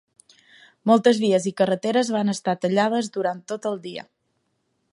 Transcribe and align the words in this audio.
Moltes 0.91 1.19
vies 1.23 1.45
i 1.51 1.53
carreteres 1.61 2.09
van 2.15 2.33
estar 2.33 2.55
tallades 2.65 3.11
durant 3.19 3.43
tot 3.53 3.69
el 3.73 3.81
dia. 3.85 4.07